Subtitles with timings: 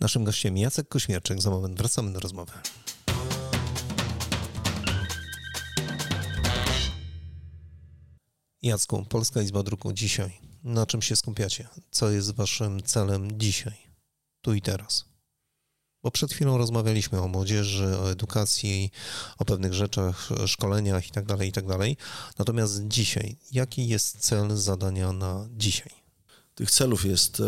[0.00, 1.42] Naszym gościem Jacek Kośmierczyk.
[1.42, 2.52] Za moment wracamy do rozmowy.
[8.62, 10.40] Jacku, Polska Izba Druku dzisiaj.
[10.64, 11.68] Na czym się skupiacie?
[11.90, 13.76] Co jest waszym celem dzisiaj,
[14.40, 15.04] tu i teraz?
[16.02, 18.90] Bo przed chwilą rozmawialiśmy o młodzieży, o edukacji,
[19.38, 21.78] o pewnych rzeczach, szkoleniach itd., tak itd.
[21.78, 21.88] Tak
[22.38, 25.92] Natomiast dzisiaj, jaki jest cel zadania na dzisiaj?
[26.54, 27.44] Tych celów jest e,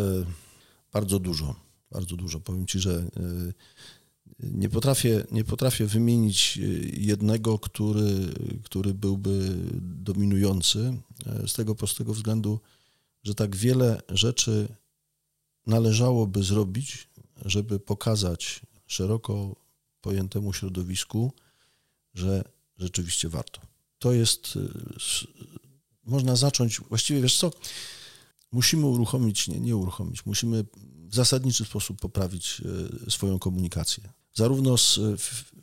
[0.92, 1.67] bardzo dużo.
[1.90, 2.40] Bardzo dużo.
[2.40, 3.52] Powiem Ci, że e,
[4.40, 6.60] nie potrafię, nie potrafię wymienić e,
[7.00, 11.00] jednego, który, który byłby dominujący,
[11.46, 12.60] z tego prostego względu,
[13.22, 14.68] że tak wiele rzeczy
[15.66, 17.08] należałoby zrobić,
[17.44, 19.56] żeby pokazać szeroko
[20.00, 21.32] pojętemu środowisku,
[22.14, 22.44] że
[22.78, 23.60] rzeczywiście warto.
[23.98, 24.58] To jest,
[26.04, 27.50] można zacząć, właściwie wiesz co,
[28.52, 30.64] musimy uruchomić, nie, nie uruchomić, musimy
[31.08, 32.62] w zasadniczy sposób poprawić
[33.06, 34.12] e, swoją komunikację.
[34.34, 35.16] Zarówno z e,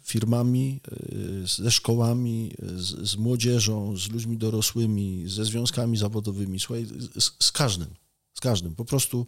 [0.03, 7.45] firmami, e, ze szkołami, z, z młodzieżą, z ludźmi dorosłymi, ze związkami zawodowymi, słuchaj, z,
[7.45, 7.87] z każdym,
[8.33, 8.75] z każdym.
[8.75, 9.25] Po prostu,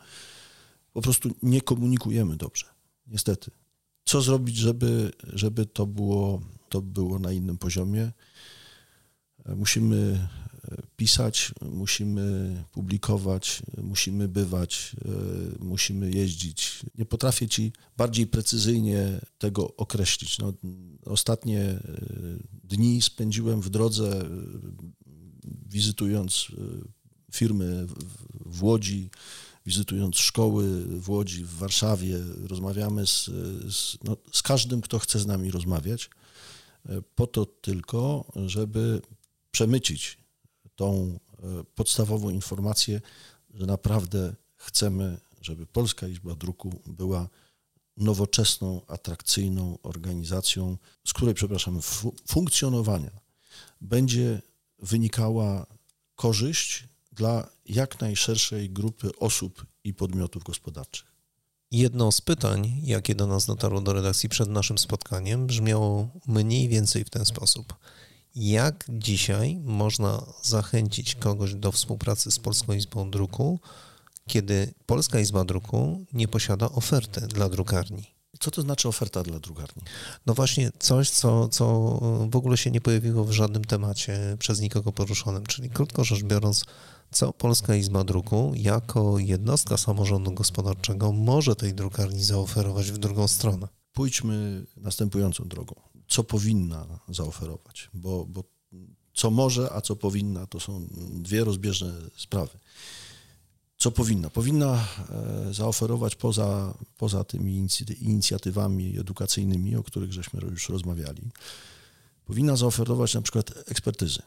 [0.93, 2.65] po prostu nie komunikujemy dobrze,
[3.07, 3.51] niestety.
[4.05, 8.11] Co zrobić, żeby, żeby to, było, to było na innym poziomie?
[9.55, 10.27] Musimy
[10.97, 16.79] pisać, musimy publikować, musimy bywać, e, musimy jeździć.
[16.97, 20.37] Nie potrafię ci bardziej precyzyjnie tego określić.
[20.37, 20.53] No,
[21.05, 21.81] ostatnie e,
[22.63, 24.29] dni spędziłem w drodze, e,
[25.69, 26.47] wizytując
[27.31, 27.87] firmy
[28.45, 29.09] w Łodzi,
[29.65, 32.19] wizytując szkoły w Łodzi, w Warszawie.
[32.43, 33.25] Rozmawiamy z,
[33.73, 36.09] z, no, z każdym, kto chce z nami rozmawiać,
[37.15, 39.01] po to tylko, żeby
[39.51, 40.17] przemycić
[40.77, 43.01] tą e, podstawową informację,
[43.53, 47.29] że naprawdę chcemy, żeby Polska Izba Druku była
[47.97, 51.79] nowoczesną, atrakcyjną organizacją, z której, przepraszam,
[52.27, 53.11] funkcjonowania
[53.81, 54.41] będzie
[54.79, 55.65] wynikała
[56.15, 61.17] korzyść dla jak najszerszej grupy osób i podmiotów gospodarczych.
[61.71, 67.03] Jedno z pytań, jakie do nas dotarło do redakcji przed naszym spotkaniem, brzmiało mniej więcej
[67.03, 67.73] w ten sposób.
[68.39, 73.59] Jak dzisiaj można zachęcić kogoś do współpracy z Polską Izbą Druku,
[74.27, 78.03] kiedy Polska Izba Druku nie posiada oferty dla drukarni?
[78.39, 79.83] Co to znaczy oferta dla drukarni?
[80.25, 81.65] No właśnie coś, co, co
[82.31, 86.65] w ogóle się nie pojawiło w żadnym temacie przez nikogo poruszonym, czyli krótko rzecz biorąc,
[87.11, 93.67] co Polska Izba Druku jako jednostka samorządu gospodarczego może tej drukarni zaoferować w drugą stronę?
[93.93, 98.43] Pójdźmy następującą drogą co powinna zaoferować, bo, bo
[99.13, 102.59] co może, a co powinna, to są dwie rozbieżne sprawy.
[103.77, 104.29] Co powinna?
[104.29, 107.67] Powinna e, zaoferować poza, poza tymi
[108.01, 111.21] inicjatywami edukacyjnymi, o których żeśmy już rozmawiali,
[112.25, 114.21] powinna zaoferować na przykład ekspertyzy.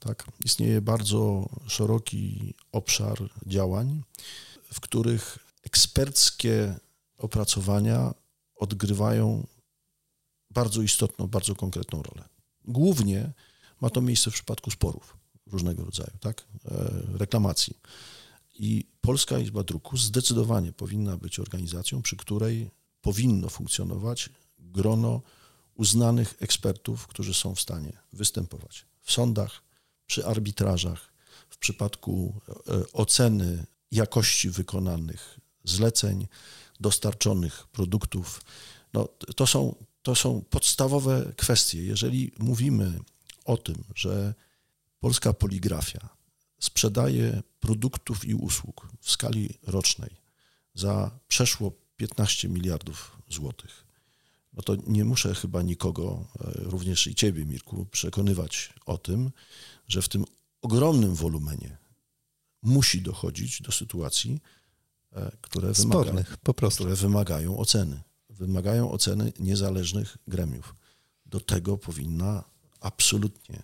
[0.00, 0.24] Tak?
[0.44, 4.02] Istnieje bardzo szeroki obszar działań,
[4.72, 6.74] w których eksperckie
[7.18, 8.14] opracowania
[8.56, 9.46] odgrywają
[10.56, 12.28] bardzo istotną, bardzo konkretną rolę.
[12.64, 13.32] Głównie
[13.80, 16.44] ma to miejsce w przypadku sporów różnego rodzaju, tak?
[16.64, 17.74] E, reklamacji.
[18.58, 25.22] I Polska Izba Druku zdecydowanie powinna być organizacją, przy której powinno funkcjonować grono
[25.74, 29.62] uznanych ekspertów, którzy są w stanie występować w sądach,
[30.06, 31.12] przy arbitrażach,
[31.50, 36.26] w przypadku e, oceny jakości wykonanych zleceń,
[36.80, 38.42] dostarczonych produktów.
[38.92, 39.74] No, to, są,
[40.06, 41.84] to są podstawowe kwestie.
[41.84, 43.00] Jeżeli mówimy
[43.44, 44.34] o tym, że
[45.00, 46.08] polska poligrafia
[46.58, 50.10] sprzedaje produktów i usług w skali rocznej
[50.74, 53.86] za przeszło 15 miliardów złotych,
[54.52, 59.30] no to nie muszę chyba nikogo, e, również i ciebie, Mirku, przekonywać o tym,
[59.88, 60.24] że w tym
[60.62, 61.76] ogromnym wolumenie
[62.62, 64.40] musi dochodzić do sytuacji,
[65.12, 66.24] e, które, wymaga,
[66.70, 68.05] które wymagają oceny
[68.38, 70.74] wymagają oceny niezależnych gremiów.
[71.26, 72.44] Do tego powinna
[72.80, 73.62] absolutnie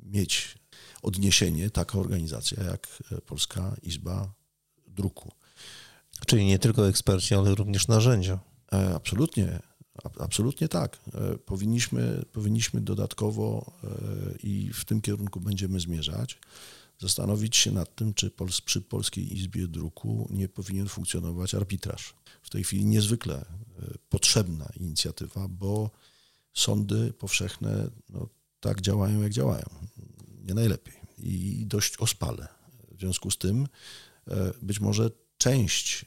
[0.00, 0.58] mieć
[1.02, 4.32] odniesienie taka organizacja jak Polska Izba
[4.86, 5.32] Druku.
[6.26, 8.38] Czyli nie tylko eksperci, ale również narzędzia.
[8.72, 9.58] E, absolutnie,
[10.20, 10.98] absolutnie tak.
[11.14, 13.88] E, powinniśmy, powinniśmy dodatkowo e,
[14.42, 16.38] i w tym kierunku będziemy zmierzać,
[16.98, 18.30] zastanowić się nad tym, czy
[18.64, 22.14] przy Polskiej Izbie Druku nie powinien funkcjonować arbitraż.
[22.42, 23.44] W tej chwili niezwykle
[24.08, 25.90] potrzebna inicjatywa, bo
[26.54, 28.28] sądy powszechne no,
[28.60, 29.64] tak działają, jak działają.
[30.42, 32.48] Nie najlepiej i dość ospale.
[32.92, 33.68] W związku z tym
[34.28, 36.04] e, być może część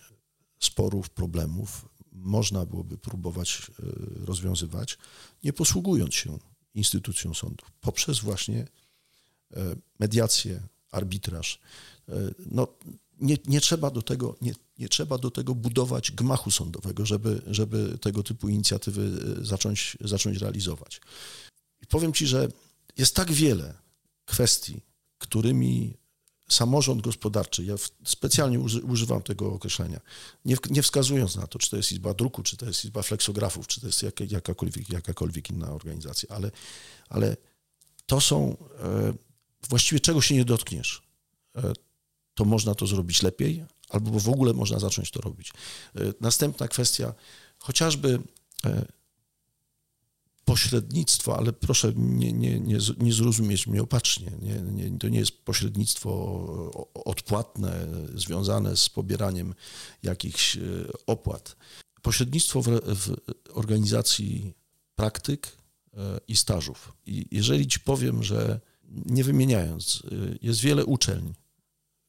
[0.60, 3.72] sporów, problemów można byłoby próbować
[4.26, 4.98] rozwiązywać,
[5.44, 6.40] nie posługując się
[6.74, 8.68] instytucją sądów, poprzez właśnie
[10.00, 10.62] mediację,
[10.92, 11.60] arbitraż.
[12.52, 12.68] No,
[13.22, 17.98] nie, nie, trzeba do tego, nie, nie trzeba do tego budować gmachu sądowego, żeby, żeby
[18.02, 19.12] tego typu inicjatywy
[19.46, 21.02] zacząć, zacząć realizować.
[21.82, 22.48] I powiem Ci, że
[22.98, 23.74] jest tak wiele
[24.26, 24.82] kwestii,
[25.18, 25.98] którymi
[26.50, 30.00] samorząd gospodarczy, ja specjalnie używam tego określenia,
[30.46, 33.68] nie, nie, wskazując na to, czy to jest izba druku, czy to jest izba fleksografów,
[33.68, 36.52] czy to jest jak, jakakolwiek, jakakolwiek inna organizacja, ale,
[37.10, 37.38] ale
[38.06, 39.14] to są e,
[39.70, 41.02] właściwie czego się nie dotkniesz,
[41.56, 41.74] e,
[42.34, 45.54] to można to zrobić lepiej, albo w ogóle można zacząć to robić.
[45.96, 47.14] E, następna kwestia,
[47.60, 48.20] chociażby
[50.46, 54.32] pośrednictwo, ale proszę nie, nie, nie, nie zrozumieć mnie opacznie.
[54.42, 56.12] Nie, nie, to nie jest pośrednictwo
[56.94, 59.54] odpłatne, związane z pobieraniem
[60.04, 60.62] jakichś e,
[61.08, 61.56] opłat.
[62.02, 63.16] Pośrednictwo w, w
[63.54, 64.54] organizacji
[64.96, 65.48] praktyk
[65.94, 66.94] e, i stażów.
[67.06, 68.60] I jeżeli ci powiem, że
[69.06, 71.34] nie wymieniając, e, jest wiele uczelni,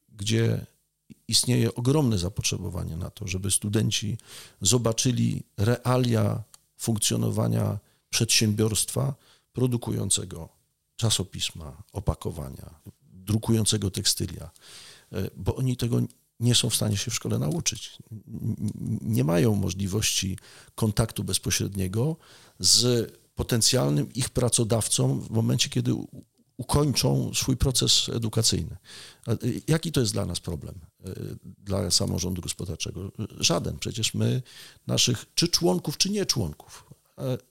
[0.08, 0.66] gdzie
[1.28, 4.18] istnieje ogromne zapotrzebowanie na to, żeby studenci
[4.60, 6.42] zobaczyli realia
[6.76, 7.78] funkcjonowania
[8.10, 9.14] przedsiębiorstwa
[9.52, 10.48] produkującego
[10.96, 12.74] czasopisma, opakowania,
[13.12, 14.50] drukującego tekstylia,
[15.12, 16.00] e, bo oni tego
[16.40, 17.98] nie są w stanie się w szkole nauczyć.
[19.00, 20.38] Nie mają możliwości
[20.74, 22.16] kontaktu bezpośredniego
[22.58, 25.94] z potencjalnym ich pracodawcą w momencie, kiedy
[26.56, 28.76] ukończą swój proces edukacyjny.
[29.28, 29.36] E,
[29.68, 31.14] jaki to jest dla nas problem, e,
[31.58, 33.12] dla samorządu gospodarczego?
[33.40, 33.78] Żaden.
[33.78, 34.42] Przecież my
[34.86, 36.84] naszych, czy członków, czy nie członków,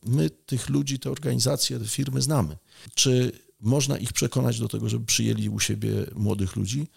[0.06, 2.58] my tych ludzi, te organizacje, te firmy znamy.
[2.96, 6.88] Czy można ich przekonać do tego, żeby przyjęli u siebie młodych ludzi?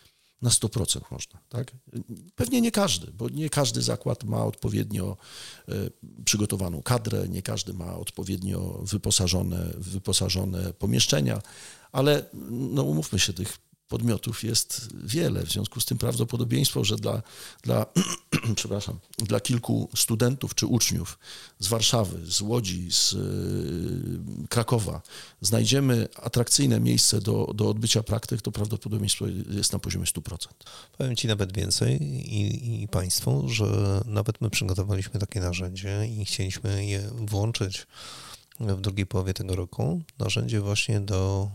[0.43, 1.73] Na 100% można, tak?
[2.37, 5.17] Pewnie nie każdy, bo nie każdy zakład ma odpowiednio
[5.69, 5.73] e,
[6.25, 11.43] przygotowaną kadrę, nie każdy ma odpowiednio wyposażone, wyposażone pomieszczenia,
[11.93, 13.59] ale no umówmy się, tych
[13.89, 15.47] podmiotów jest wiele.
[15.47, 17.23] W związku z tym prawdopodobieństwo, że dla,
[17.63, 17.87] dla,
[18.57, 21.19] przepraszam, dla kilku studentów czy uczniów
[21.59, 25.03] z Warszawy, z Łodzi, z y, Krakowa
[25.41, 30.37] znajdziemy atrakcyjne miejsce do, do odbycia praktyk, to prawdopodobieństwo jest na poziomie 100%.
[30.99, 36.87] Powiem Ci nawet więcej i, i Państwu, że nawet my przygotowaliśmy takie narzędzie i chcieliśmy
[36.87, 37.87] je włączyć
[38.61, 40.03] w drugiej połowie tego roku.
[40.19, 41.51] Narzędzie właśnie do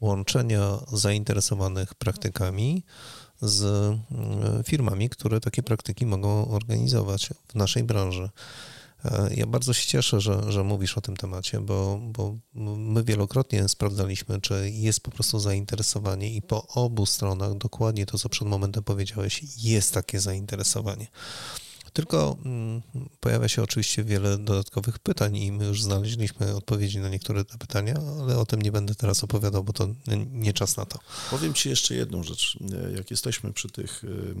[0.00, 2.84] łączenia zainteresowanych praktykami
[3.40, 8.30] z mm, firmami, które takie praktyki mogą organizować w naszej branży.
[9.04, 12.36] E, ja bardzo się cieszę, że, że mówisz o tym temacie, bo, bo
[12.76, 18.28] my wielokrotnie sprawdzaliśmy, czy jest po prostu zainteresowanie i po obu stronach dokładnie to, co
[18.28, 21.06] przed momentem powiedziałeś, jest takie zainteresowanie.
[21.96, 22.82] Tylko mm,
[23.20, 27.94] pojawia się oczywiście wiele dodatkowych pytań i my już znaleźliśmy odpowiedzi na niektóre te pytania,
[28.20, 29.88] ale o tym nie będę teraz opowiadał, bo to
[30.30, 30.98] nie czas na to.
[31.30, 32.58] Powiem Ci jeszcze jedną rzecz.
[32.96, 34.34] Jak jesteśmy przy tych, y,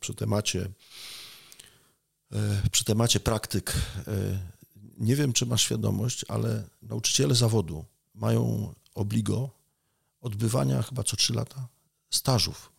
[0.00, 0.68] przy temacie,
[2.64, 3.72] y, przy temacie praktyk,
[4.08, 4.38] y,
[4.98, 7.84] nie wiem, czy masz świadomość, ale nauczyciele zawodu
[8.14, 9.50] mają obligo
[10.20, 11.68] odbywania chyba co trzy lata
[12.10, 12.72] stażów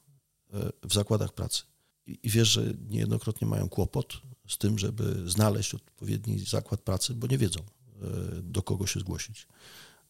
[0.83, 1.63] w zakładach pracy
[2.07, 4.13] i wiesz, że niejednokrotnie mają kłopot
[4.47, 8.05] z tym, żeby znaleźć odpowiedni zakład pracy, bo nie wiedzą, e,
[8.41, 9.47] do kogo się zgłosić.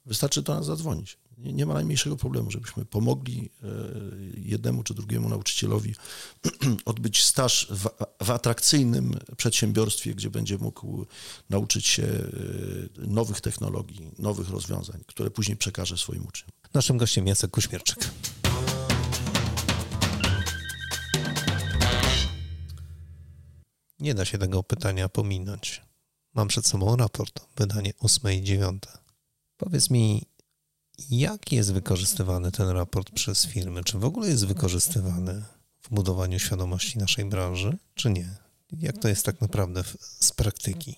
[0.06, 1.18] Wystarczy do nas zadzwonić.
[1.38, 3.68] Nie, nie ma najmniejszego problemu, żebyśmy pomogli e,
[4.42, 5.96] jednemu czy drugiemu nauczycielowi
[6.86, 7.90] odbyć staż w,
[8.26, 11.06] w atrakcyjnym przedsiębiorstwie, gdzie będzie mógł
[11.50, 16.52] nauczyć się e, nowych technologii, nowych rozwiązań, które później przekaże swoim uczniom.
[16.74, 18.10] Naszym gościem Jacek Kuśmierczyk.
[24.08, 25.82] Nie da się tego pytania pominąć.
[26.34, 28.84] Mam przed sobą raport, wydanie 8 i 9.
[29.58, 30.26] Powiedz mi,
[31.10, 33.84] jak jest wykorzystywany ten raport przez firmy?
[33.84, 35.44] Czy w ogóle jest wykorzystywany
[35.82, 38.30] w budowaniu świadomości naszej branży, czy nie?
[38.72, 39.84] Jak to jest tak naprawdę
[40.20, 40.96] z praktyki?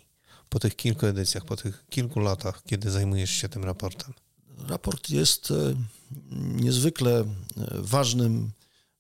[0.50, 4.14] Po tych kilku edycjach, po tych kilku latach, kiedy zajmujesz się tym raportem?
[4.68, 5.56] Raport jest e,
[6.56, 7.26] niezwykle e,
[7.74, 8.52] ważnym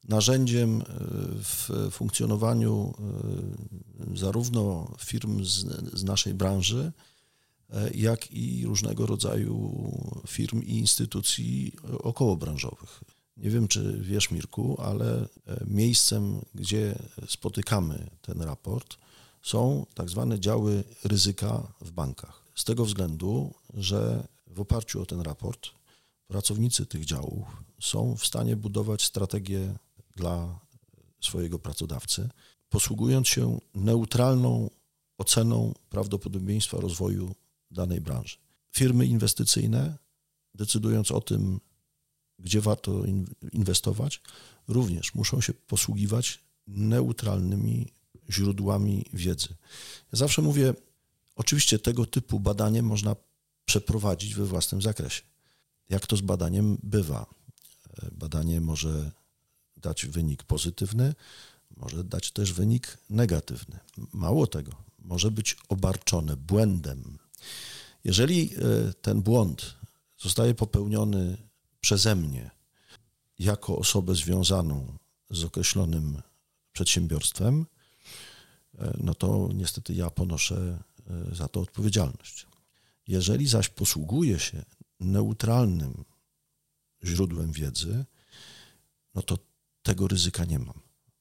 [0.10, 0.84] narzędziem e,
[1.44, 2.94] w funkcjonowaniu
[4.14, 6.92] e, zarówno firm z, z, naszej branży,
[7.70, 9.92] e, jak i różnego rodzaju
[10.28, 13.04] firm i instytucji okołobranżowych.
[13.38, 15.28] Nie wiem, czy wiesz, Mirku, ale
[15.68, 16.96] miejscem, gdzie
[17.28, 18.98] spotykamy ten raport,
[19.42, 22.42] są tak zwane działy ryzyka w bankach.
[22.56, 25.70] Z tego względu, że w oparciu o ten raport
[26.28, 27.48] pracownicy tych działów
[27.80, 29.76] są w stanie budować strategię
[30.16, 30.60] dla
[31.22, 32.30] swojego pracodawcy,
[32.70, 34.70] posługując się neutralną
[35.18, 37.36] oceną prawdopodobieństwa rozwoju
[37.72, 38.38] danej branży.
[38.72, 39.98] Firmy inwestycyjne,
[40.56, 41.60] decydując o tym,
[42.40, 43.04] gdzie warto
[43.52, 44.22] inwestować,
[44.68, 47.94] również muszą się posługiwać neutralnymi
[48.30, 49.48] źródłami wiedzy.
[50.12, 50.74] Ja zawsze mówię,
[51.36, 53.16] oczywiście tego typu badanie można
[53.66, 55.22] przeprowadzić we własnym zakresie.
[55.90, 57.26] Jak to z badaniem bywa?
[58.12, 59.12] Badanie może
[59.82, 61.16] dać wynik pozytywny,
[61.78, 63.80] może dać też wynik negatywny.
[64.14, 67.18] Mało tego, może być obarczone błędem.
[68.04, 69.76] Jeżeli e, ten błąd
[70.18, 71.38] zostaje popełniony
[71.82, 72.52] przeze mnie
[73.40, 74.98] jako osobę związaną
[75.30, 76.22] z określonym
[76.72, 77.66] przedsiębiorstwem,
[78.80, 82.48] e, no to niestety ja ponoszę e, za to odpowiedzialność.
[83.08, 84.66] Jeżeli zaś posługuję się
[85.00, 86.06] neutralnym
[87.04, 88.06] źródłem wiedzy,
[89.16, 89.38] no to
[89.90, 90.80] tego ryzyka nie mam,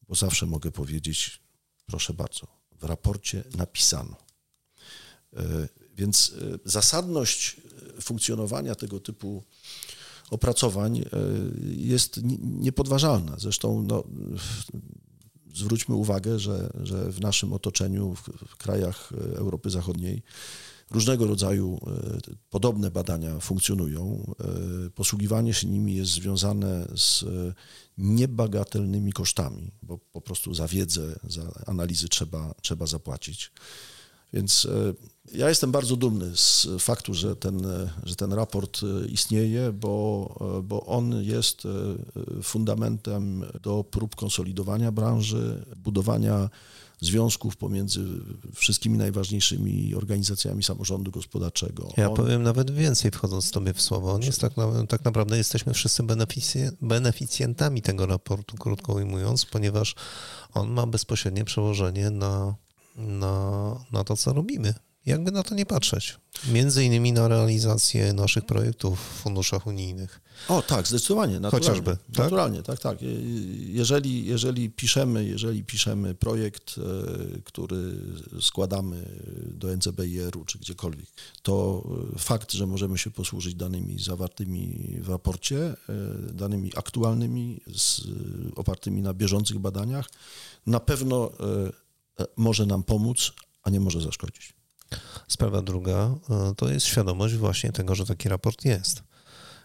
[0.09, 1.41] bo zawsze mogę powiedzieć,
[1.87, 2.47] proszę bardzo,
[2.81, 4.17] w raporcie napisano.
[5.37, 6.35] E, więc
[6.65, 7.57] zasadność
[8.01, 9.45] funkcjonowania tego typu
[10.31, 11.05] opracowań
[11.63, 13.37] jest niepodważalna.
[13.39, 14.05] Zresztą no,
[15.55, 20.23] zwróćmy uwagę, że, że w naszym otoczeniu, w, w krajach e, Europy Zachodniej,
[20.91, 22.19] różnego rodzaju e,
[22.51, 24.35] podobne badania funkcjonują.
[24.87, 27.25] E, posługiwanie się nimi jest związane z
[27.99, 33.53] niebagatelnymi kosztami, bo po prostu za wiedzę, za analizy trzeba, trzeba zapłacić.
[34.33, 39.09] Więc e, ja jestem bardzo dumny z faktu, że ten, e, że ten raport e,
[39.09, 41.63] istnieje, bo, bo on jest
[42.43, 46.51] fundamentem do prób konsolidowania branży, budowania
[47.01, 48.05] związków pomiędzy
[48.55, 51.93] wszystkimi najważniejszymi organizacjami samorządu gospodarczego.
[51.97, 52.17] Ja on...
[52.17, 54.13] powiem nawet więcej, wchodząc Tobie w słowo.
[54.13, 54.53] On jest tak,
[54.89, 56.03] tak naprawdę jesteśmy wszyscy
[56.83, 59.95] beneficjentami tego raportu, krótko ujmując, ponieważ
[60.55, 62.55] on ma bezpośrednie przełożenie na
[62.99, 64.75] na, na to, co robimy.
[65.09, 66.17] Jakby na to nie patrzeć.
[66.53, 70.21] Między innymi na realizację naszych projektów w funduszach unijnych.
[70.49, 71.41] O tak, zdecydowanie.
[71.41, 71.97] Naturalnie, Chociażby.
[71.97, 72.19] Tak?
[72.19, 72.99] Naturalnie, tak, tak.
[73.59, 77.95] Jeżeli, jeżeli, piszemy, jeżeli piszemy projekt, e, który
[78.41, 79.05] składamy
[79.47, 81.07] do NCBIR-u czy gdziekolwiek,
[81.43, 81.85] to
[82.15, 85.77] e, fakt, że możemy się posłużyć danymi zawartymi w raporcie, e,
[86.33, 88.01] danymi aktualnymi, z,
[88.57, 90.09] opartymi na bieżących badaniach,
[90.67, 91.31] na pewno
[92.37, 94.58] może nam pomóc, a nie może zaszkodzić.
[95.29, 99.03] Sprawa druga e, to jest świadomość właśnie tego, że taki raport jest.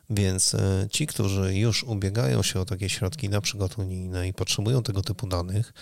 [0.10, 4.84] Więc e, ci, którzy już ubiegają się o takie środki, na przykład unijne i potrzebują
[4.84, 5.74] tego typu danych,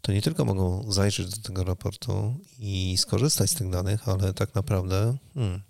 [0.00, 4.54] to nie tylko mogą zajrzeć do tego raportu i skorzystać z tych danych, ale tak
[4.54, 5.62] naprawdę, hmm,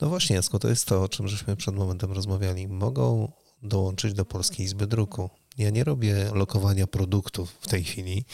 [0.00, 2.68] no właśnie, Jacko, to jest to, o czym żeśmy przed momentem rozmawiali.
[2.68, 3.32] Mogą
[3.62, 5.30] dołączyć do Polskiej Izby Druku.
[5.58, 8.24] Ja nie robię lokowania produktów w tej chwili,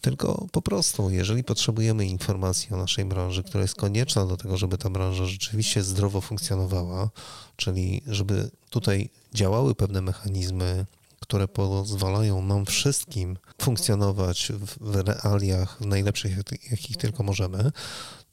[0.00, 4.78] tylko po prostu, jeżeli potrzebujemy informacji o naszej branży, która jest konieczna do tego, żeby
[4.78, 7.10] ta branża rzeczywiście zdrowo funkcjonowała,
[7.56, 10.86] czyli żeby tutaj działały pewne mechanizmy,
[11.20, 16.36] które pozwalają nam wszystkim funkcjonować w realiach najlepszych,
[16.70, 17.70] jakich tylko możemy,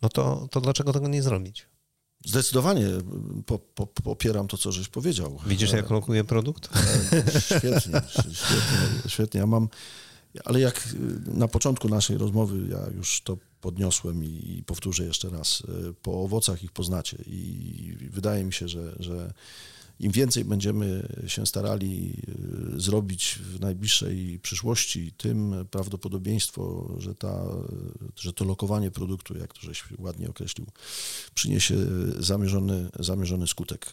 [0.01, 1.70] no to, to dlaczego tego nie zrobić?
[2.25, 2.87] Zdecydowanie
[3.45, 5.39] po, po, popieram to, co żeś powiedział.
[5.45, 6.69] Widzisz, jak lokuje produkt?
[7.39, 9.39] Świetnie, świetnie, świetnie.
[9.39, 9.67] Ja mam
[10.45, 15.61] ale jak y, na początku naszej rozmowy, ja już to podniosłem i powtórzę jeszcze raz,
[15.61, 19.33] y, po owocach ich poznacie i wydaje mi się, że, że
[20.01, 22.13] im więcej będziemy się starali
[22.75, 27.45] y, zrobić w najbliższej przyszłości, tym prawdopodobieństwo, że, ta,
[28.15, 30.67] że to lokowanie produktu, jak to żeś ładnie określił,
[31.33, 31.75] przyniesie
[32.19, 33.91] zamierzony, zamierzony skutek.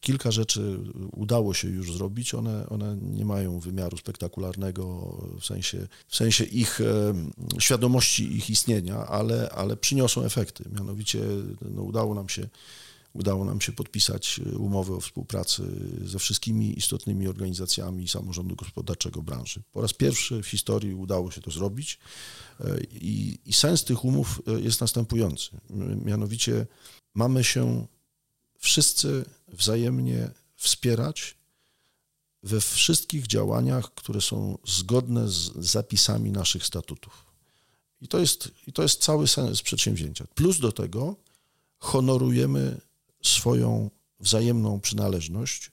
[0.00, 0.78] Kilka rzeczy
[1.12, 6.80] udało się już zrobić, one, one nie mają wymiaru spektakularnego w sensie, w sensie ich
[7.58, 10.64] świadomości ich istnienia, ale, ale przyniosą efekty.
[10.72, 11.20] Mianowicie
[11.60, 12.48] no, udało nam się
[13.12, 15.62] udało nam się podpisać e, umowę o współpracy
[16.04, 19.62] ze wszystkimi istotnymi organizacjami samorządu gospodarczego branży.
[19.72, 21.98] Po raz pierwszy w historii udało się to zrobić
[22.60, 25.50] e, i, i sens tych umów e, jest następujący.
[26.04, 26.66] Mianowicie
[27.14, 27.86] mamy się
[28.58, 31.36] wszyscy wzajemnie wspierać
[32.42, 37.26] we wszystkich działaniach, które są zgodne z zapisami naszych statutów.
[38.00, 40.26] I to jest, i to jest cały sens przedsięwzięcia.
[40.34, 41.16] Plus do tego
[41.78, 42.80] honorujemy
[43.22, 45.72] swoją wzajemną przynależność.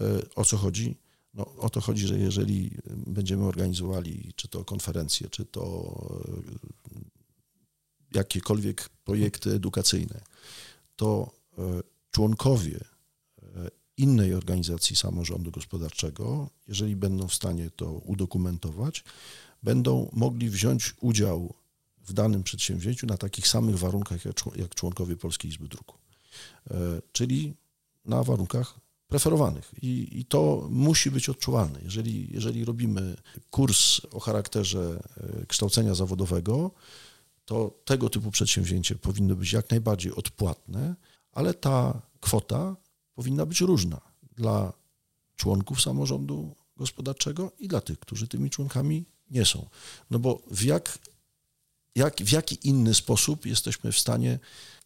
[0.00, 0.96] E, o co chodzi?
[1.34, 2.70] No, o to chodzi, że jeżeli
[3.06, 5.94] będziemy organizowali czy to konferencje, czy to
[6.94, 10.20] e, jakiekolwiek projekty edukacyjne,
[10.96, 11.62] to e,
[12.10, 12.80] członkowie
[13.96, 19.04] innej organizacji samorządu gospodarczego, jeżeli będą w stanie to udokumentować,
[19.62, 21.54] będą mogli wziąć udział
[21.98, 24.20] w danym przedsięwzięciu na takich samych warunkach
[24.56, 26.01] jak członkowie Polskiej Izby Druku.
[26.70, 26.74] E,
[27.12, 27.54] czyli
[28.04, 29.74] na warunkach preferowanych.
[29.82, 31.78] I, I, to musi być odczuwalne.
[31.82, 33.16] Jeżeli, jeżeli robimy
[33.50, 35.02] kurs o charakterze
[35.42, 36.70] e, kształcenia zawodowego,
[37.44, 40.94] to tego typu przedsięwzięcie powinno być jak najbardziej odpłatne,
[41.32, 42.76] ale ta kwota
[43.14, 44.00] powinna być różna
[44.36, 44.72] dla
[45.36, 49.66] członków samorządu gospodarczego i dla tych, którzy tymi członkami nie są.
[50.10, 50.98] No bo w, jak,
[51.96, 54.38] jak, w jaki inny sposób jesteśmy w stanie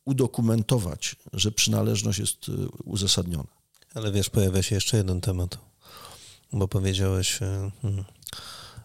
[0.06, 2.52] udokumentować, że przynależność jest y,
[2.84, 3.48] uzasadniona?
[3.94, 5.58] Ale wiesz, pojawia się jeszcze jeden temat,
[6.52, 8.04] bo powiedziałeś e, hmm,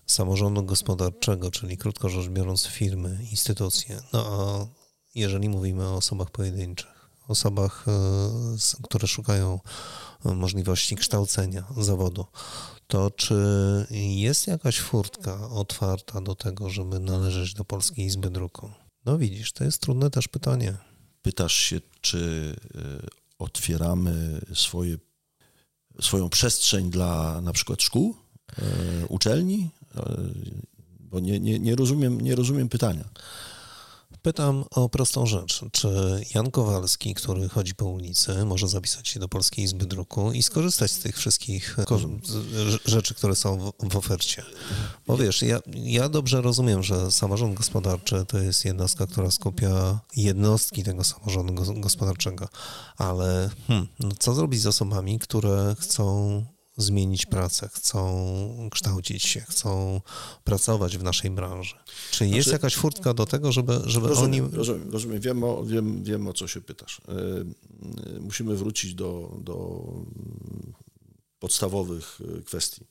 [0.06, 4.02] samorządu gospodarczego, czyli krótko rzecz biorąc firmy, instytucje.
[4.14, 4.68] No a
[5.16, 7.92] jeżeli mówimy o osobach pojedynczych, osobach, e,
[8.84, 9.60] które szukają
[10.24, 12.26] możliwości kształcenia zawodu,
[12.88, 13.36] to czy
[13.92, 18.72] jest jakaś furtka otwarta do tego, żeby należeć do Polskiej Izby Druku?
[19.06, 20.91] No widzisz, to jest trudne też pytanie.
[21.22, 22.56] Pytasz się, czy
[23.40, 24.98] otwieramy swoje,
[26.02, 28.16] swoją przestrzeń dla na przykład szkół,
[28.58, 29.70] e, uczelni?
[29.96, 30.16] E,
[31.00, 33.04] bo nie, nie, nie, rozumiem, nie rozumiem pytania.
[34.22, 35.66] Pytam o prostą rzecz.
[35.72, 40.44] Czy Jan Kowalski, który chodzi po ulicy, może zapisać się do Polskiej Izby Druku i
[40.44, 41.78] skorzystać z tych wszystkich
[42.86, 44.44] rzeczy, które są w, ofercie?
[45.08, 50.84] Bo wiesz, ja, ja dobrze rozumiem, że samorząd gospodarczy to jest jednostka, która skupia jednostki
[50.84, 52.48] tego samorządu gospodarczego,
[52.98, 56.46] ale hmm, no co zrobić z osobami, które chcą
[56.78, 60.02] zmienić pracę, chcą kształcić się, chcą
[60.44, 61.76] pracować w naszej branży.
[62.12, 64.56] Czy jest znaczy, jakaś furtka do tego, żeby, żeby rozumiem, oni...
[64.56, 65.20] Rozumiem, rozumiem.
[65.20, 67.02] Wiem o, wiem, wiem, o co się pytasz.
[67.08, 67.12] E,
[68.16, 69.84] e, musimy wrócić do, do
[71.40, 72.86] podstawowych e, kwestii.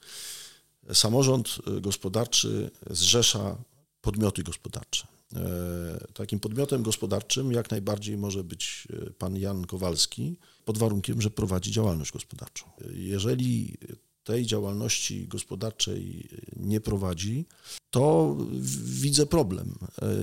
[0.93, 3.57] Samorząd gospodarczy zrzesza
[4.01, 5.07] podmioty gospodarcze.
[6.15, 10.37] Takim podmiotem gospodarczym jak najbardziej może być pan Jan Kowalski,
[10.71, 12.67] pod warunkiem, że prowadzi działalność gospodarczą.
[12.95, 13.77] Jeżeli
[14.25, 17.47] tej działalności gospodarczej nie prowadzi,
[17.91, 18.37] to
[18.83, 19.75] widzę problem,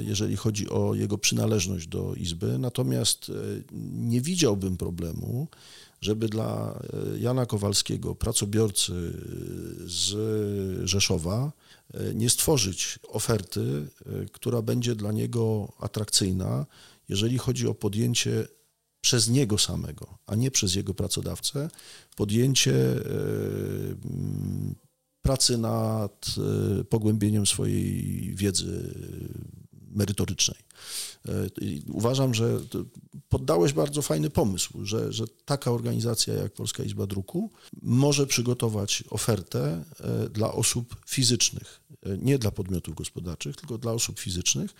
[0.01, 2.59] jeżeli chodzi o jego przynależność do Izby.
[2.59, 3.31] Natomiast
[3.93, 5.47] nie widziałbym problemu,
[6.01, 6.79] żeby dla
[7.19, 8.93] Jana Kowalskiego, pracobiorcy
[9.85, 10.09] z
[10.89, 11.51] Rzeszowa,
[12.13, 13.87] nie stworzyć oferty,
[14.31, 16.65] która będzie dla niego atrakcyjna,
[17.09, 18.47] jeżeli chodzi o podjęcie
[19.07, 21.69] przez niego samego, a nie przez jego pracodawcę,
[22.15, 23.01] podjęcie e,
[25.21, 26.25] pracy nad
[26.79, 28.93] e, pogłębieniem swojej wiedzy
[29.91, 30.57] merytorycznej.
[31.27, 31.31] E,
[31.87, 32.59] uważam, że
[33.29, 39.83] poddałeś bardzo fajny pomysł, że, że taka organizacja jak Polska Izba Druku może przygotować ofertę
[40.33, 41.81] dla osób fizycznych,
[42.21, 44.73] nie dla podmiotów gospodarczych, tylko dla osób fizycznych,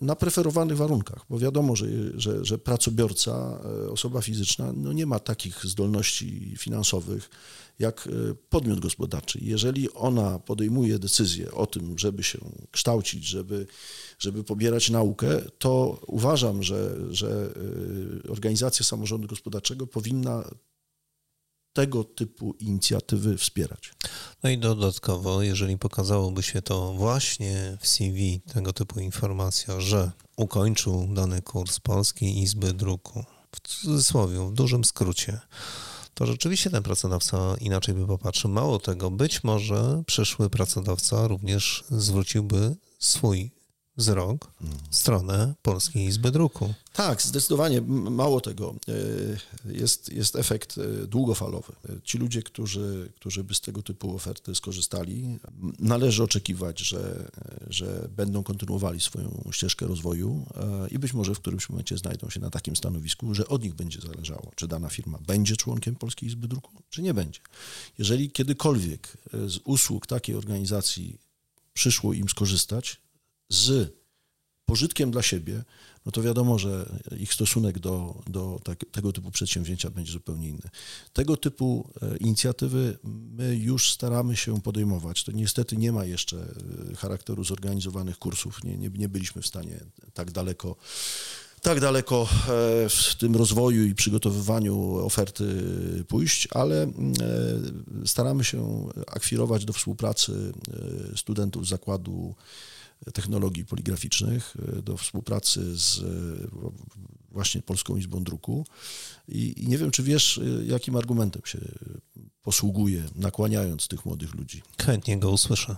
[0.00, 5.18] na preferowanych warunkach, bo wiadomo, że, że, że pracobiorca, e, osoba fizyczna, no nie ma
[5.18, 7.30] takich zdolności finansowych
[7.78, 9.38] jak e, podmiot gospodarczy.
[9.42, 12.38] Jeżeli ona podejmuje decyzję o tym, żeby się
[12.70, 13.66] kształcić, żeby,
[14.18, 17.54] żeby pobierać naukę, to uważam, że, że
[18.26, 20.44] e, organizacja samorządu gospodarczego powinna
[21.76, 23.92] tego typu inicjatywy wspierać.
[24.42, 31.08] No i dodatkowo, jeżeli pokazałoby się to właśnie w CV, tego typu informacja, że ukończył
[31.14, 35.40] dany kurs Polskiej Izby Druku, w cudzysłowie, w dużym skrócie,
[36.14, 38.50] to rzeczywiście ten pracodawca inaczej by popatrzył.
[38.50, 43.50] Mało tego, być może przyszły pracodawca również zwróciłby swój
[43.96, 44.50] wzrok
[44.90, 46.74] w stronę Polskiej Izby Druku.
[46.92, 47.80] Tak, zdecydowanie.
[48.10, 48.74] Mało tego.
[48.88, 51.72] E, jest, jest efekt e, długofalowy.
[51.88, 55.38] E, ci ludzie, którzy, którzy by z tego typu oferty skorzystali,
[55.78, 57.30] należy oczekiwać, że,
[57.66, 60.46] że będą kontynuowali swoją ścieżkę rozwoju
[60.90, 64.00] i być może w którymś momencie znajdą się na takim stanowisku, że od nich będzie
[64.00, 67.40] zależało, czy dana firma będzie członkiem Polskiej Izby Druku, czy nie będzie.
[67.98, 71.18] Jeżeli kiedykolwiek z usług takiej organizacji
[71.74, 73.00] przyszło im skorzystać,
[73.48, 73.96] z
[74.66, 75.62] pożytkiem dla siebie,
[76.06, 80.68] no to wiadomo, że ich stosunek do, do tak, tego typu przedsięwzięcia będzie zupełnie inny.
[81.12, 85.24] Tego typu e, inicjatywy my już staramy się podejmować.
[85.24, 86.36] To niestety nie ma jeszcze
[86.92, 88.64] e, charakteru zorganizowanych kursów.
[88.64, 89.80] Nie, nie, nie byliśmy w stanie
[90.14, 90.76] tak daleko
[91.62, 95.44] tak daleko e, w tym rozwoju i przygotowywaniu oferty
[96.08, 96.92] pójść, ale
[98.04, 100.52] staramy się akwirować do współpracy
[101.16, 102.34] studentów zakładu
[103.14, 106.04] technologii poligraficznych, e, do współpracy z
[107.30, 108.66] właśnie Polską Izbą Druku.
[109.28, 111.58] I, I, nie wiem, czy wiesz, jakim argumentem się
[112.42, 114.62] posługuje, nakłaniając tych młodych ludzi.
[114.82, 115.76] Chętnie go usłyszę.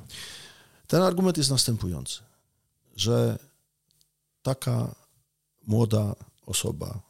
[0.87, 2.21] Ten argument jest następujący,
[2.97, 3.39] że
[4.43, 4.95] taka
[5.67, 6.15] młoda
[6.47, 7.01] osoba,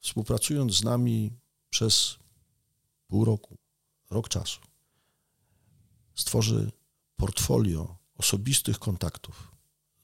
[0.00, 1.32] współpracując z nami
[1.70, 2.16] przez
[3.08, 3.58] pół roku,
[4.10, 4.60] rok czasu,
[6.14, 6.70] stworzy
[7.16, 9.57] portfolio osobistych kontaktów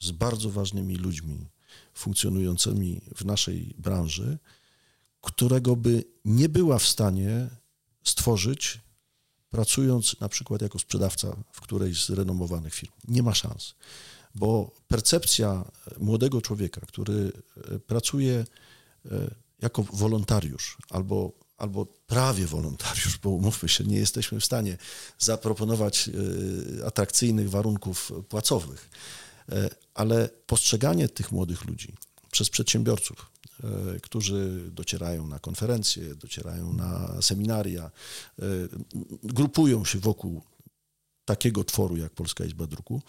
[0.05, 1.47] z bardzo ważnymi ludźmi
[1.95, 4.39] funkcjonującymi w naszej branży,
[5.21, 7.49] którego by nie była w stanie
[8.05, 8.81] stworzyć,
[9.51, 12.93] pracując na przykład jako sprzedawca w którejś z renomowanych firm.
[13.09, 13.75] Nie ma szans,
[14.35, 15.65] bo percepcja
[15.99, 18.45] młodego człowieka, który e, pracuje
[19.11, 24.77] e, jako wolontariusz albo, albo prawie wolontariusz, bo umówmy się, nie jesteśmy w stanie
[25.19, 28.91] zaproponować e, atrakcyjnych warunków płacowych,
[29.95, 31.95] ale postrzeganie tych młodych ludzi
[32.31, 33.31] przez przedsiębiorców,
[33.65, 37.91] e, którzy docierają na konferencje, docierają na seminaria,
[39.23, 40.43] grupują się wokół
[41.25, 43.03] takiego tworu jak Polska Izba Druku,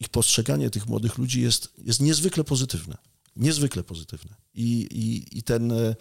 [0.00, 2.96] ich postrzeganie tych młodych ludzi jest, jest niezwykle pozytywne.
[3.36, 4.34] Niezwykle pozytywne.
[4.54, 5.96] I, i, i ten, e,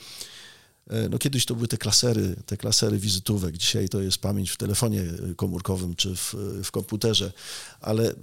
[0.90, 4.58] e, no kiedyś to były te klasery, te klasery wizytówek, dzisiaj to jest pamięć w
[4.58, 5.04] telefonie
[5.36, 7.34] komórkowym czy w, w komputerze,
[7.82, 8.16] ale e,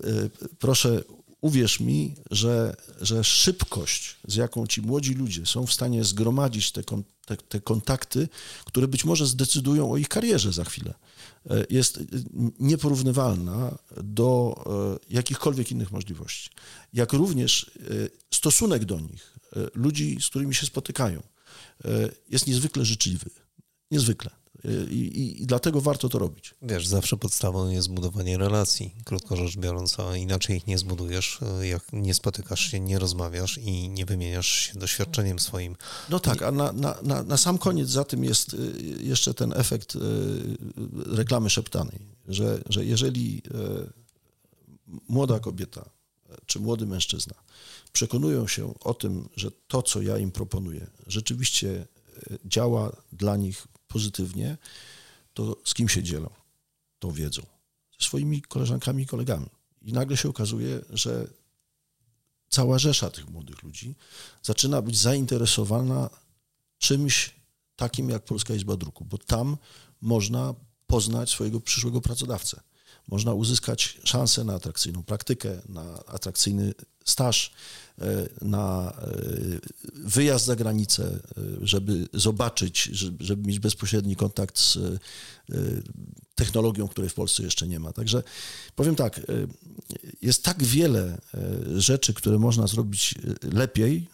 [0.59, 1.03] proszę
[1.41, 6.83] uwierz mi, że, że szybkość, z jaką ci młodzi ludzie są w stanie zgromadzić te,
[7.27, 8.29] te, te, kontakty,
[8.65, 10.95] które być może zdecydują o ich karierze za chwilę,
[11.71, 12.01] jest
[12.59, 14.55] nieporównywalna do
[15.11, 16.51] jakichkolwiek innych możliwości.
[16.93, 17.71] Jak również
[18.31, 21.23] stosunek do nich, e, ludzi, z którymi się spotykają,
[21.85, 21.89] e,
[22.29, 23.31] jest niezwykle życzliwy.
[23.91, 24.31] Niezwykle.
[24.65, 26.55] E, I, i, dlatego warto to robić.
[26.63, 31.93] Wiesz, zawsze podstawą jest budowanie relacji, krótko rzecz biorąc, a inaczej ich nie zbudujesz, jak
[31.93, 35.77] nie spotykasz się, nie rozmawiasz i nie wymieniasz się doświadczeniem swoim.
[36.11, 38.57] No tak, a na, na, na, na sam koniec za tym jest
[39.01, 39.99] jeszcze ten efekt
[41.07, 43.43] reklamy szeptanej, że, że jeżeli
[45.09, 45.91] młoda kobieta
[46.47, 47.35] czy młody mężczyzna
[47.93, 51.87] przekonują się o tym, że to, co ja im proponuję, rzeczywiście
[52.45, 54.57] działa dla nich pozytywnie,
[55.35, 56.31] to z kim się dzielą
[56.99, 57.43] tą wiedzą?
[57.99, 59.47] Ze swoimi koleżankami i kolegami.
[59.83, 61.29] I nagle się okazuje, że
[62.49, 63.95] cała rzesza tych młodych ludzi
[64.43, 66.11] zaczyna być zainteresowana
[66.79, 67.35] czymś
[67.77, 69.57] takim jak Polska Izba Druku, bo tam
[70.01, 70.55] można
[70.87, 72.61] poznać swojego przyszłego pracodawcę.
[73.09, 76.75] Można uzyskać szansę na atrakcyjną praktykę, na atrakcyjny
[77.09, 77.53] staż,
[77.99, 79.15] e, na e,
[79.95, 81.21] wyjazd za granicę, e,
[81.63, 82.83] żeby zobaczyć,
[83.21, 84.79] żeby mieć bezpośredni kontakt z
[86.35, 87.93] technologią, której w Polsce jeszcze nie ma.
[87.93, 88.23] Także
[88.77, 89.21] powiem tak,
[90.23, 91.19] jest tak wiele
[91.77, 93.15] rzeczy, które można zrobić
[93.53, 94.09] lepiej,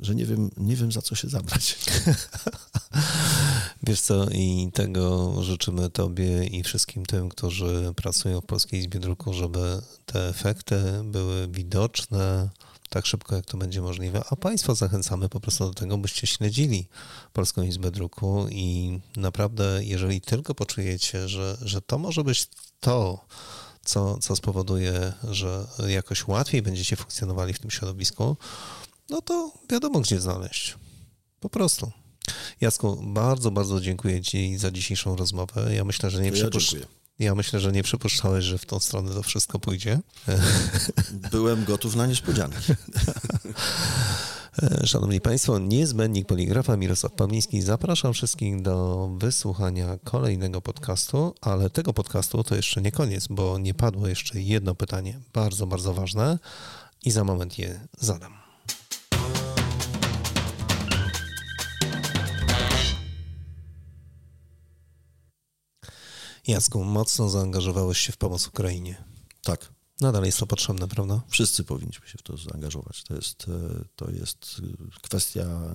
[0.00, 1.78] że nie wiem, nie wiem za co się zabrać.
[3.88, 9.34] Wiesz co, i tego życzymy Tobie i wszystkim tym, którzy pracują w Polskiej Izbie Druku,
[9.34, 12.50] żeby te efekty były widoczne
[12.88, 16.88] tak szybko, jak to będzie możliwe, a Państwa zachęcamy po prostu do tego, byście śledzili
[17.32, 22.48] Polską Izbę Druku i naprawdę, jeżeli tylko poczujecie, że, że to może być
[22.80, 23.24] to,
[23.84, 28.36] co, co spowoduje, że jakoś łatwiej będziecie funkcjonowali w tym środowisku,
[29.10, 30.76] no to wiadomo, gdzie znaleźć.
[31.40, 31.92] Po prostu.
[32.60, 35.74] Jacku, bardzo, bardzo dziękuję Ci za dzisiejszą rozmowę.
[35.74, 36.76] Ja myślę, że nie przypuszcz...
[37.18, 40.00] Ja myślę, że nie przypuszczałeś, że w tą stronę to wszystko pójdzie.
[41.30, 42.72] Byłem gotów na niespodzianki.
[44.84, 47.62] Szanowni Państwo, niezbędnik poligrafa Mirosław Pawliński.
[47.62, 53.74] Zapraszam wszystkich do wysłuchania kolejnego podcastu, ale tego podcastu to jeszcze nie koniec, bo nie
[53.74, 56.38] padło jeszcze jedno pytanie, bardzo, bardzo ważne
[57.04, 58.47] i za moment je zadam.
[66.48, 69.04] Jacku, mocno zaangażowałeś się w pomoc Ukrainie.
[69.42, 69.72] Tak.
[70.00, 71.22] Nadal jest to potrzebne, prawda?
[71.28, 73.02] Wszyscy powinniśmy się w to zaangażować.
[73.02, 74.62] To jest, e, to jest
[75.02, 75.74] kwestia e,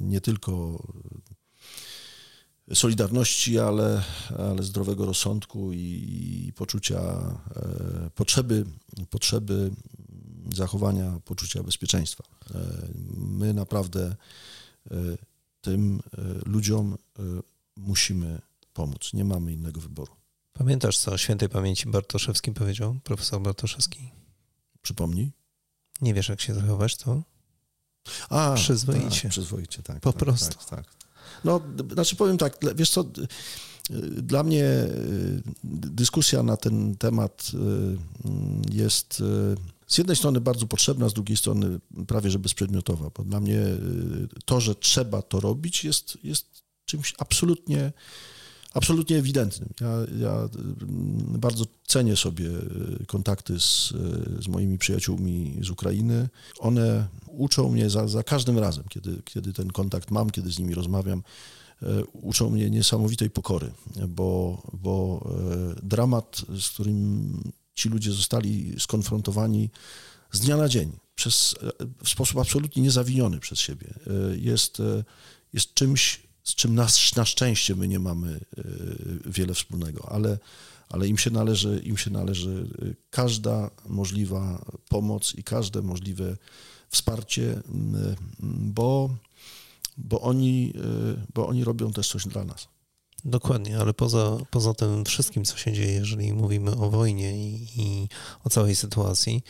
[0.00, 0.82] nie tylko
[2.74, 4.02] solidarności, ale,
[4.38, 5.78] ale zdrowego rozsądku i,
[6.48, 8.64] i poczucia e, potrzeby,
[9.10, 9.70] potrzeby
[10.54, 12.24] zachowania poczucia bezpieczeństwa.
[13.16, 14.16] My naprawdę
[15.60, 16.00] tym
[16.46, 16.98] ludziom
[17.76, 18.40] musimy
[18.72, 19.10] pomóc.
[19.12, 20.12] Nie mamy innego wyboru.
[20.52, 24.10] Pamiętasz, co o świętej pamięci Bartoszewskim powiedział profesor Bartoszewski?
[24.82, 25.32] Przypomnij.
[26.00, 27.22] Nie wiesz, jak się zachować, to
[28.28, 29.22] A, przyzwoicie.
[29.22, 30.00] Tak, przyzwoicie, tak.
[30.00, 30.58] Po tak, prostu.
[30.58, 30.94] Tak, tak.
[31.44, 31.60] No,
[31.92, 33.04] znaczy powiem tak, wiesz co,
[34.22, 39.24] dla mnie y, dyskusja na ten temat y, jest y,
[39.86, 44.28] z jednej strony bardzo potrzebna, z drugiej strony prawie że bezprzedmiotowa, bo dla mnie y,
[44.44, 47.92] to, że trzeba to robić, jest, jest czymś absolutnie,
[48.74, 49.68] absolutnie ewidentnym.
[49.80, 53.92] Ja, ja y, bardzo cenię sobie y, kontakty z,
[54.40, 56.28] z moimi przyjaciółmi z Ukrainy.
[56.58, 60.74] One uczą mnie za, za każdym razem, kiedy, kiedy ten kontakt mam, kiedy z nimi
[60.74, 61.22] rozmawiam,
[62.12, 63.72] uczą mnie niesamowitej pokory,
[64.08, 65.28] bo, bo
[65.82, 69.70] dramat, z którym ci ludzie zostali skonfrontowani
[70.32, 71.54] z dnia na dzień, przez,
[72.04, 73.94] w sposób absolutnie niezawiniony przez siebie.
[74.36, 74.82] Jest,
[75.52, 78.62] jest czymś, z czym nas, na szczęście my nie mamy e,
[79.26, 80.38] wiele wspólnego, ale,
[80.88, 82.68] ale im, się należy, im się należy
[83.10, 86.36] każda możliwa pomoc i każde możliwe
[86.88, 87.62] wsparcie,
[88.40, 89.10] bo,
[89.96, 90.72] bo, oni,
[91.34, 92.68] bo oni robią też coś dla nas.
[93.24, 98.08] Dokładnie, ale poza, poza tym wszystkim, co się dzieje, jeżeli mówimy o wojnie i, i
[98.44, 99.42] o całej sytuacji,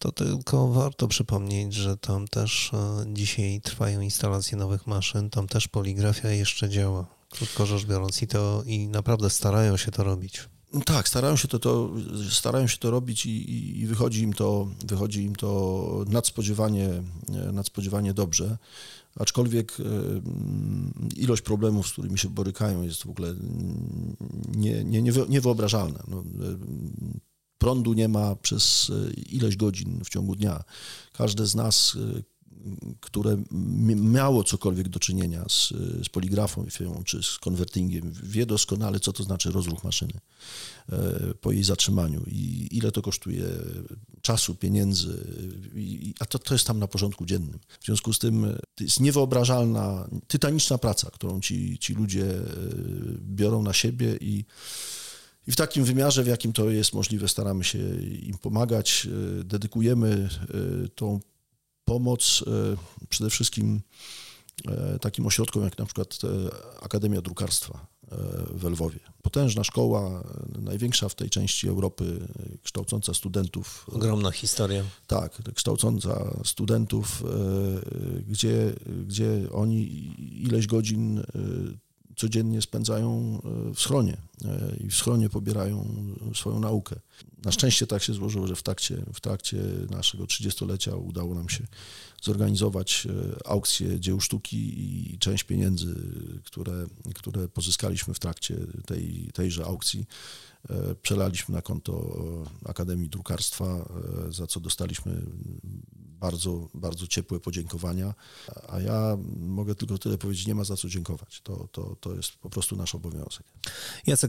[0.00, 5.68] to tylko warto przypomnieć, że tam też e, dzisiaj trwają instalacje nowych maszyn, tam też
[5.68, 10.48] poligrafia jeszcze działa, krótko rzecz biorąc, i to i naprawdę starają się to robić.
[10.84, 11.90] Tak, starają się to, to,
[12.30, 16.88] starają się to robić i, i, wychodzi, im to, wychodzi im to nadspodziewanie,
[17.28, 18.58] e, nadspodziewanie dobrze
[19.16, 19.84] aczkolwiek e,
[21.16, 23.34] ilość problemów, z którymi się borykają, jest w ogóle
[24.56, 26.02] nie, nie, niewyobrażalna.
[26.08, 26.24] No,
[27.60, 30.64] prądu nie ma przez e, ileś godzin w ciągu dnia.
[31.12, 31.96] Każde z nas,
[33.00, 33.42] które
[33.96, 35.68] miało cokolwiek do czynienia z,
[36.06, 36.66] z poligrafą
[37.04, 40.12] czy z konwertingiem, wie doskonale, co to znaczy rozruch maszyny
[40.88, 43.44] e, po jej zatrzymaniu i ile to kosztuje
[44.22, 45.24] czasu, pieniędzy,
[46.20, 47.58] a to, to jest tam na porządku dziennym.
[47.80, 48.46] W związku z tym
[48.80, 52.44] jest niewyobrażalna, tytaniczna praca, którą ci, ci ludzie e,
[53.20, 54.44] biorą na siebie i
[55.50, 57.78] i w takim wymiarze, w jakim to jest możliwe, staramy się
[58.22, 59.08] im pomagać.
[59.40, 60.28] E, dedykujemy
[60.94, 61.20] tą
[61.84, 63.80] pomoc e, przede wszystkim
[64.68, 67.86] e, takim ośrodkom jak na przykład e, Akademia Drukarstwa
[68.54, 68.98] w Lwowie.
[69.22, 70.24] Potężna szkoła,
[70.58, 72.28] największa w tej części Europy,
[72.62, 73.86] kształcąca studentów.
[73.92, 74.84] Ogromna historia.
[75.06, 77.22] Tak, kształcąca studentów,
[78.28, 78.72] gdzie,
[79.06, 79.82] gdzie oni
[80.42, 81.22] ileś godzin
[82.16, 83.40] codziennie spędzają
[83.74, 84.16] w schronie
[84.80, 87.00] i w schronie pobierają swoją naukę.
[87.44, 91.66] Na szczęście tak się złożyło, że w trakcie, w trakcie naszego 30-lecia udało nam się
[92.22, 94.56] zorganizować e, aukcję dzieł sztuki
[95.14, 95.94] i część pieniędzy,
[96.44, 100.06] które, które pozyskaliśmy w trakcie tej, tejże aukcji,
[100.70, 102.16] e, przelaliśmy na konto
[102.64, 103.64] Akademii Drukarstwa,
[104.28, 105.22] e, za co dostaliśmy
[106.20, 108.14] bardzo, bardzo ciepłe podziękowania.
[108.68, 111.40] A ja mogę tylko tyle powiedzieć, nie ma za co dziękować.
[111.40, 113.46] To, to, to jest po prostu nasz obowiązek.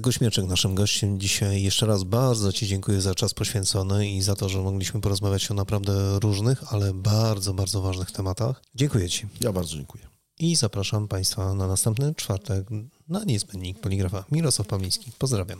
[0.02, 1.64] Jacek Gośmieczek, naszym gościem dzisiaj.
[1.64, 5.54] Jeszcze raz bardzo Ci dziękuję za czas poświęcony i za to, że mogliśmy porozmawiać o
[5.54, 8.62] naprawdę różnych, ale bardzo, bardzo ważnych tematach.
[8.76, 9.28] Dziękuję Ci.
[9.42, 10.08] Ja bardzo dziękuję.
[10.40, 12.68] I zapraszam Państwa na następny czwartek
[13.08, 14.26] na niezbędnik poligrafa.
[14.32, 15.12] Mirosław Pawliński.
[15.18, 15.60] Pozdrawiam.